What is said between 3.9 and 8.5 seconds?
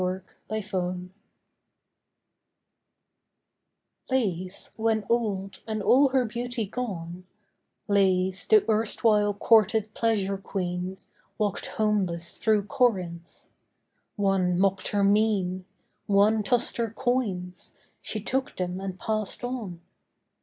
Lais, when old and all her beauty gone, Lais,